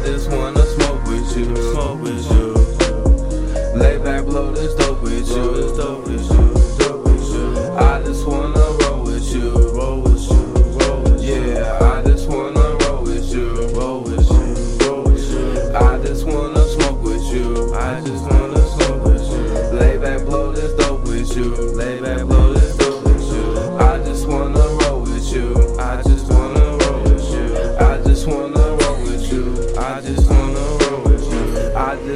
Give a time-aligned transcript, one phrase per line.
[0.00, 1.54] I just wanna smoke with you.
[1.72, 2.54] Smoke with you.
[3.78, 5.36] Lay back, blow this dope with you.
[5.36, 6.54] Roll this dope with you.
[6.78, 7.72] Dope with you.
[7.76, 9.52] I just wanna roll with you.
[9.76, 10.38] Roll with you.
[10.80, 11.52] Roll with you.
[11.52, 13.68] Yeah, I just wanna roll with you.
[13.78, 14.86] Roll with you.
[14.88, 15.76] Roll with you.
[15.76, 17.74] I just wanna smoke with you.
[17.74, 19.78] I just wanna smoke with you.
[19.78, 21.54] Lay back, blow this dope with you.
[21.76, 22.59] Lay back, blow this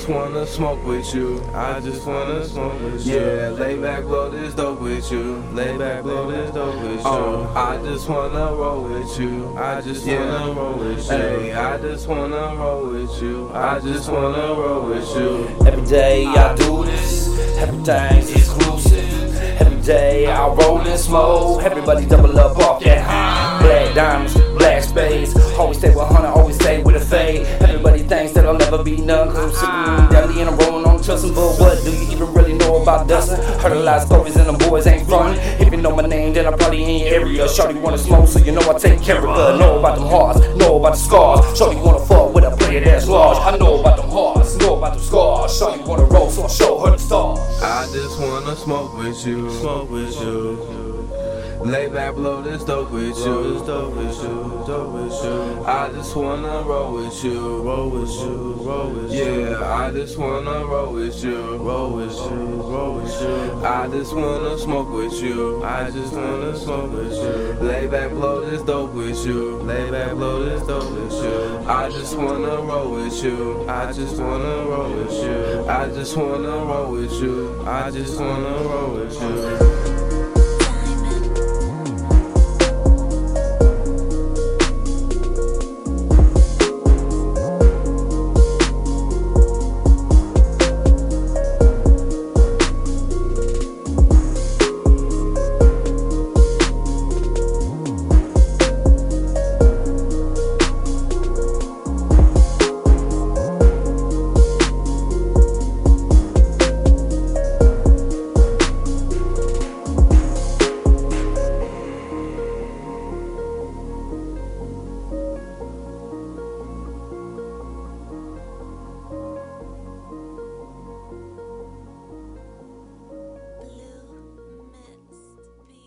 [0.00, 1.44] just wanna smoke with you.
[1.52, 3.16] I just wanna smoke with you.
[3.16, 5.44] Yeah, lay back, blow this dope with you.
[5.52, 7.00] Lay back, blow this dope with you.
[7.04, 7.52] Oh.
[7.54, 9.54] I just wanna roll with you.
[9.58, 11.16] I just wanna roll with you.
[11.18, 11.52] Hey.
[11.52, 13.50] I just wanna roll with you.
[13.52, 15.66] I just wanna roll with you.
[15.66, 19.36] Every day I do this, everything's exclusive.
[19.60, 23.60] Every day I roll and smoke, everybody double up off that high.
[23.60, 27.46] Black diamonds, black spades, always stay with Hunter, always stay with a fade.
[27.60, 28.39] Everybody thinks that
[28.70, 31.34] never be none, cause I'm sipping deadly and I'm rolling on trusting.
[31.34, 33.42] But what do you even really know about dustin'?
[33.58, 35.38] Heard a lot of stories and the boys ain't frontin'.
[35.60, 37.48] If you know my name, then I'm probably in your area.
[37.48, 39.58] Shorty wanna smoke, so you know I take care of her.
[39.58, 41.58] Know about them hearts, know about the scars.
[41.58, 43.38] Shorty wanna fuck with a player that's large.
[43.38, 45.58] I know about them hearts, know about them scars.
[45.58, 47.40] Shorty wanna roll, so I show her the stars.
[47.62, 49.50] I just wanna smoke with you.
[49.50, 50.89] Smoke with you.
[51.64, 53.66] Lay back, blow this dope with Roll this you.
[53.66, 54.64] dope with you.
[54.66, 55.64] Dope with you.
[55.66, 57.62] I just wanna roll with you.
[57.62, 58.54] Roll with you.
[58.64, 59.40] Roll with you.
[59.50, 61.56] Yeah, I just wanna roll with you.
[61.58, 62.62] Roll with you.
[62.62, 63.62] Roll with you.
[63.62, 65.62] I just wanna smoke with you.
[65.62, 67.56] I just wanna smoke with you.
[67.60, 69.58] Lay back, blow this dope with you.
[69.58, 71.58] Lay back, blow this dope with you.
[71.68, 73.68] I just wanna roll with you.
[73.68, 75.66] I just wanna roll with you.
[75.68, 77.62] I just wanna roll with you.
[77.66, 79.89] I just wanna roll with you.